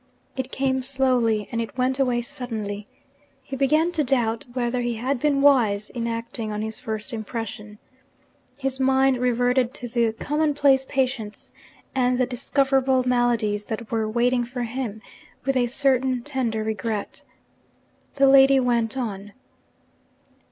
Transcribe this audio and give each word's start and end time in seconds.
It 0.35 0.49
came 0.51 0.81
slowly, 0.81 1.47
and 1.51 1.61
it 1.61 1.77
went 1.77 1.99
away 1.99 2.23
suddenly. 2.23 2.87
He 3.43 3.55
began 3.55 3.91
to 3.91 4.03
doubt 4.03 4.45
whether 4.53 4.81
he 4.81 4.95
had 4.95 5.19
been 5.19 5.43
wise 5.43 5.91
in 5.91 6.07
acting 6.07 6.51
on 6.51 6.63
his 6.63 6.79
first 6.79 7.13
impression. 7.13 7.77
His 8.57 8.79
mind 8.79 9.19
reverted 9.19 9.75
to 9.75 9.87
the 9.87 10.13
commonplace 10.13 10.85
patients 10.89 11.51
and 11.93 12.17
the 12.17 12.25
discoverable 12.25 13.07
maladies 13.07 13.65
that 13.65 13.91
were 13.91 14.09
waiting 14.09 14.43
for 14.43 14.63
him, 14.63 15.03
with 15.45 15.55
a 15.55 15.67
certain 15.67 16.23
tender 16.23 16.63
regret. 16.63 17.21
The 18.15 18.27
lady 18.27 18.59
went 18.59 18.97
on. 18.97 19.33